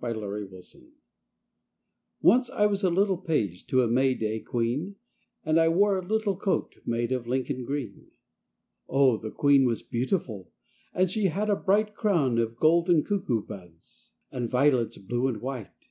THE 0.00 0.08
QUEEN'S 0.14 0.70
PAGE 0.72 0.82
Once 2.22 2.48
I 2.48 2.64
was 2.64 2.82
a 2.82 2.88
little 2.88 3.18
page 3.18 3.66
To 3.66 3.82
a 3.82 3.86
May 3.88 4.14
day 4.14 4.40
queen, 4.40 4.96
And 5.44 5.60
I 5.60 5.68
wore 5.68 5.98
a 5.98 6.02
little 6.02 6.34
coat 6.34 6.76
Made 6.86 7.12
of 7.12 7.26
Lincoln 7.26 7.66
green. 7.66 8.10
Oh, 8.88 9.18
the 9.18 9.30
queen 9.30 9.66
was 9.66 9.82
beautiful! 9.82 10.50
And 10.94 11.10
she 11.10 11.26
had 11.26 11.50
a 11.50 11.56
bright 11.56 11.94
Crown 11.94 12.38
of 12.38 12.56
golden 12.56 13.04
cuckoo 13.04 13.42
buds 13.44 14.14
And 14.30 14.48
violets 14.50 14.96
blue 14.96 15.28
and 15.28 15.42
white. 15.42 15.90